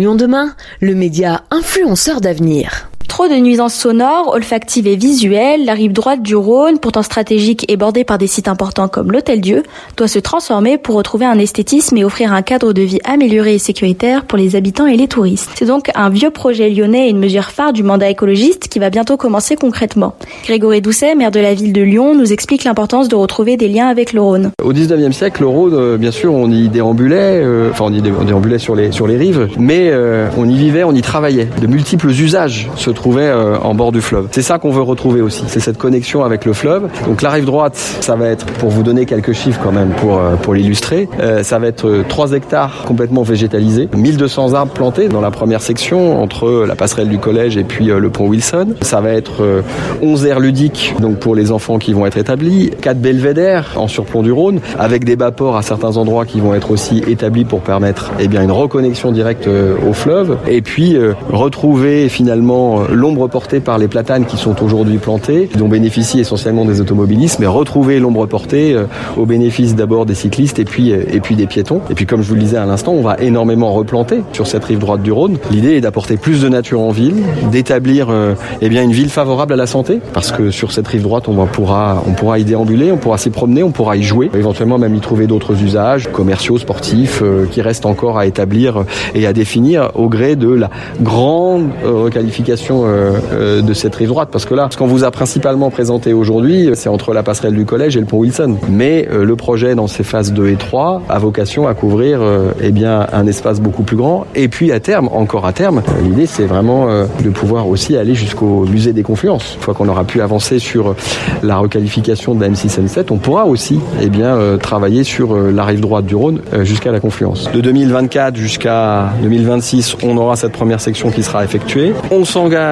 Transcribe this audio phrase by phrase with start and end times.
[0.00, 2.89] Lyon demain, le média influenceur d'avenir.
[3.28, 8.02] De nuisances sonores, olfactives et visuelles, la rive droite du Rhône, pourtant stratégique et bordée
[8.02, 9.62] par des sites importants comme l'Hôtel Dieu,
[9.96, 13.58] doit se transformer pour retrouver un esthétisme et offrir un cadre de vie amélioré et
[13.58, 15.50] sécuritaire pour les habitants et les touristes.
[15.54, 18.90] C'est donc un vieux projet lyonnais et une mesure phare du mandat écologiste qui va
[18.90, 20.14] bientôt commencer concrètement.
[20.44, 23.88] Grégory Doucet, maire de la ville de Lyon, nous explique l'importance de retrouver des liens
[23.88, 24.50] avec le Rhône.
[24.64, 28.02] Au 19e siècle, le Rhône, euh, bien sûr, on y déambulait, euh, enfin on y
[28.02, 31.48] déambulait sur les, sur les rives, mais euh, on y vivait, on y travaillait.
[31.60, 34.28] De multiples usages se euh, en bord du fleuve.
[34.30, 36.88] C'est ça qu'on veut retrouver aussi, c'est cette connexion avec le fleuve.
[37.06, 40.18] Donc la rive droite, ça va être, pour vous donner quelques chiffres quand même pour,
[40.18, 45.20] euh, pour l'illustrer, euh, ça va être 3 hectares complètement végétalisés, 1200 arbres plantés dans
[45.20, 48.74] la première section entre la passerelle du collège et puis le pont Wilson.
[48.82, 49.62] Ça va être
[50.02, 54.22] 11 aires ludiques donc pour les enfants qui vont être établis, 4 belvédères en surplomb
[54.22, 58.12] du Rhône avec des bas-ports à certains endroits qui vont être aussi établis pour permettre
[58.18, 60.96] eh bien, une reconnexion directe au fleuve et puis
[61.30, 66.80] retrouver finalement l'ombre portée par les platanes qui sont aujourd'hui plantés, dont bénéficient essentiellement des
[66.80, 68.84] automobilistes, mais retrouver l'ombre portée euh,
[69.16, 71.80] au bénéfice d'abord des cyclistes et puis, euh, et puis des piétons.
[71.88, 74.64] Et puis comme je vous le disais à l'instant, on va énormément replanter sur cette
[74.64, 75.38] rive droite du Rhône.
[75.50, 77.16] L'idée est d'apporter plus de nature en ville,
[77.50, 81.02] d'établir euh, eh bien une ville favorable à la santé, parce que sur cette rive
[81.02, 84.30] droite, on, pourra, on pourra y déambuler, on pourra s'y promener, on pourra y jouer,
[84.34, 89.32] éventuellement même y trouver d'autres usages commerciaux, sportifs, qui restent encore à établir et à
[89.32, 94.28] définir au gré de la grande requalification euh, de cette rive droite.
[94.32, 97.64] Parce que là, ce qu'on vous a principalement présenté aujourd'hui, c'est entre la passerelle du
[97.64, 98.56] collège et le pont Wilson.
[98.68, 102.52] Mais euh, le projet dans ses phases 2 et 3 a vocation à couvrir euh,
[102.60, 104.26] eh bien, un espace beaucoup plus grand.
[104.34, 106.88] Et puis à terme, encore à terme, l'idée c'est vraiment
[107.22, 109.54] de pouvoir aussi aller jusqu'au musée des confluences.
[109.56, 110.94] Une fois qu'on aura pu avancer sur
[111.42, 115.80] la requalification de la M6 M7, on pourra aussi eh bien, travailler sur la rive
[115.80, 117.50] droite du Rhône jusqu'à la confluence.
[117.52, 121.92] De 2024 jusqu'à 2026, on aura cette première section qui sera effectuée.
[122.10, 122.69] On s'engage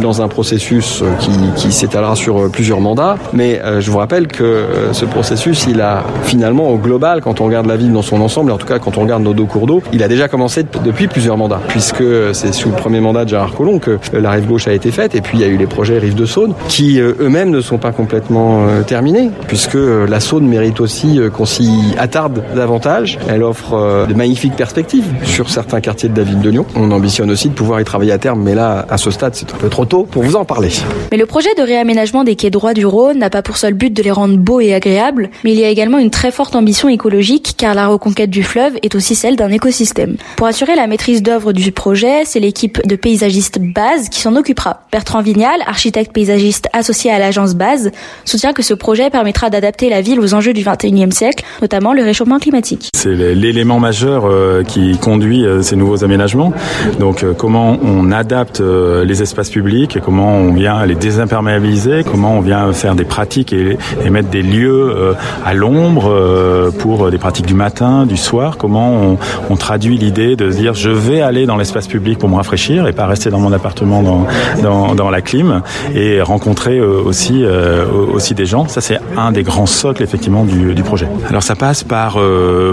[0.00, 1.06] dans un processus euh,
[1.56, 3.16] qui, s'étalera sur euh, plusieurs mandats.
[3.32, 7.46] Mais euh, je vous rappelle que ce processus, il a finalement au global, quand on
[7.46, 9.66] regarde la ville dans son ensemble, en tout cas quand on regarde nos deux cours
[9.66, 13.30] d'eau, il a déjà commencé depuis plusieurs mandats, puisque c'est sous le premier mandat de
[13.30, 15.56] Gérard Collomb que la rive gauche a été faite, et puis il y a eu
[15.56, 20.46] les projets Rive de Saône, qui eux-mêmes ne sont pas complètement terminés, puisque la Saône
[20.46, 23.18] mérite aussi qu'on s'y attarde davantage.
[23.28, 26.66] Elle offre de magnifiques perspectives sur certains quartiers de la ville de Lyon.
[26.76, 29.54] On ambitionne aussi de pouvoir y travailler à terme, mais là, à ce stade, c'est
[29.54, 30.68] un peu trop tôt pour vous en parler.
[31.10, 33.90] Mais le projet de réaménagement des quais droits du Rhône n'a pas pour seul but
[33.90, 36.90] de les rendre beaux et agréables, mais il y a également une très forte ambition
[36.90, 40.16] écologique car la reconquête du fleuve est aussi celle d'un écosystème.
[40.36, 44.82] Pour assurer la maîtrise d'œuvre du projet, c'est l'équipe de paysagistes Base qui s'en occupera.
[44.92, 47.90] Bertrand Vignal, architecte paysagiste associé à l'agence Base,
[48.26, 52.02] soutient que ce projet permettra d'adapter la ville aux enjeux du 21e siècle, notamment le
[52.02, 52.90] réchauffement climatique.
[52.94, 56.52] C'est l'élément majeur euh, qui conduit euh, ces nouveaux aménagements.
[56.98, 62.40] Donc euh, comment on adapte les espaces publics comment on vient les désimperméabiliser, comment on
[62.40, 63.78] vient faire des pratiques et,
[64.10, 65.12] mettre des lieux euh,
[65.46, 69.16] à l'ombre euh, pour des pratiques du matin, du soir, comment
[69.48, 72.92] on, traduit l'idée de dire je vais aller dans l'espace public pour me rafraîchir et
[72.92, 74.02] pas rester dans mon appartement
[74.62, 75.60] dans, dans, la clim
[75.94, 77.44] et rencontrer euh, aussi,
[78.12, 78.66] aussi des gens.
[78.68, 81.08] Ça c'est un des grands socles effectivement du projet.
[81.28, 82.18] Alors ça passe par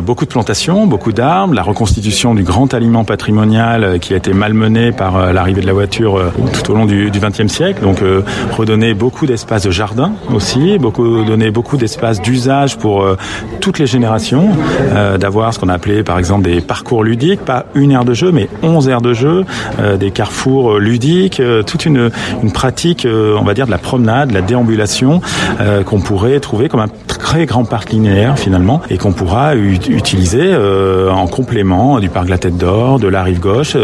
[0.01, 4.91] beaucoup de plantations, beaucoup d'arbres, la reconstitution du grand aliment patrimonial qui a été malmené
[4.91, 6.22] par l'arrivée de la voiture
[6.52, 7.81] tout au long du, XXe siècle.
[7.81, 8.22] Donc euh,
[8.56, 13.18] redonner beaucoup d'espace de jardin aussi, beaucoup donner beaucoup d'espace d'usage pour euh,
[13.59, 14.50] toutes les générations,
[14.94, 18.31] euh, d'avoir ce qu'on appelait par exemple des parcours ludiques, pas une aire de jeu,
[18.31, 19.46] mais 11 aires de jeu,
[20.00, 22.09] des carrefours ludiques, toute une,
[22.44, 25.22] une pratique, on va dire, de la promenade, de la déambulation
[25.85, 31.28] qu'on pourrait trouver comme un très grand parc linéaire finalement et qu'on pourra utiliser en
[31.28, 33.75] complément du parc la Tête d'Or, de la rive gauche.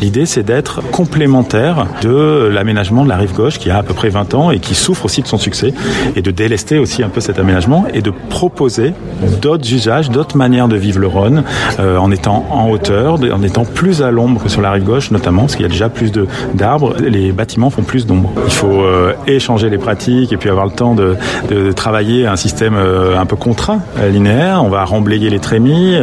[0.00, 4.08] L'idée c'est d'être complémentaire de l'aménagement de la rive gauche qui a à peu près
[4.08, 5.72] 20 ans et qui souffre aussi de son succès
[6.16, 8.94] et de délester aussi un peu cet aménagement et de proposer
[9.40, 11.44] d'autres usages, d'autres manières de vivre le Rhône
[11.78, 15.10] euh, en étant en hauteur, en étant plus à l'ombre que sur la rive gauche
[15.10, 16.12] notamment parce qu'il y a déjà plus
[16.54, 18.30] d'arbres, les bâtiments font plus d'ombre.
[18.44, 21.16] Il faut euh, échanger les pratiques et puis avoir le temps de,
[21.50, 23.80] de travailler un système euh, un peu contraint,
[24.10, 24.62] linéaire.
[24.64, 25.96] On va remblayer les trémies,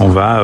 [0.00, 0.42] on va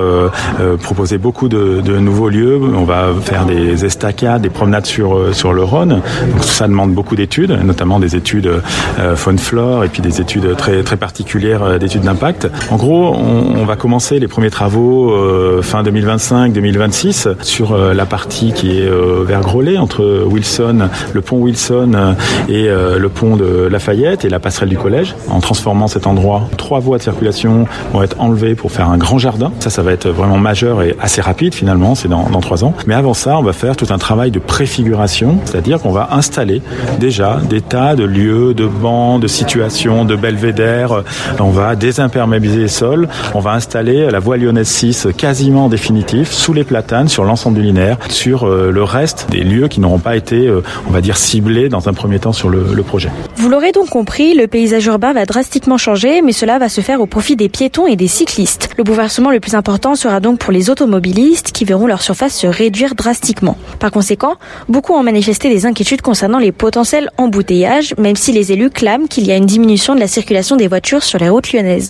[0.82, 5.62] proposer beaucoup de, nouveaux lieux, on va faire des estacades, des promenades sur, sur le
[5.62, 8.50] Rhône donc ça demande beaucoup d'études, notamment des études
[8.99, 12.49] euh, faune-flore et puis des études très très particulières euh, d'études d'impact.
[12.70, 18.79] En gros, on, va commencer les premiers travaux euh, fin 2025-2026 sur la partie qui
[18.79, 18.88] est
[19.25, 22.14] vers Grolet entre Wilson, le pont Wilson
[22.49, 26.49] et le pont de Lafayette et la passerelle du collège, en transformant transformant cet endroit.
[26.56, 29.53] Trois voies de circulation vont être enlevées pour faire un grand jardin.
[29.59, 32.73] Ça, ça va être vraiment majeur et assez rapide finalement, c'est dans, trois ans.
[32.87, 36.62] Mais avant ça, on va faire tout un travail de préfiguration, c'est-à-dire qu'on va installer
[37.00, 41.03] déjà des tas de lieux, de bancs, de situations, de belvédères.
[41.38, 43.06] On va désimperméabiliser les sols.
[43.35, 47.62] On va installer la voie lyonnaise 6 quasiment définitive sous les platanes sur l'ensemble du
[47.62, 51.19] linéaire, sur euh, le reste des lieux qui n'auront pas été, euh, on va dire,
[51.19, 53.11] ciblés dans un premier temps sur le, le projet.
[53.37, 55.26] Vous l'aurez donc compris, le paysage urbain va
[55.58, 58.69] drastiquement changer, mais cela va se faire au profit des piétons et des cyclistes.
[58.78, 62.46] Le bouleversement le plus important sera donc pour les automobilistes qui verront leur surface se
[62.46, 63.56] réduire drastiquement.
[63.81, 64.37] Par conséquent,
[64.69, 69.26] beaucoup ont manifesté des inquiétudes concernant les potentiels embouteillages, même si les élus clament qu'il
[69.26, 71.87] y a une diminution de la circulation des voitures sur les routes lyonnaises.